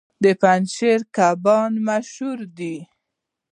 د 0.23 0.25
پنجشیر 0.41 0.99
کبان 1.15 1.71
مشهور 1.87 2.39
دي 2.57 2.77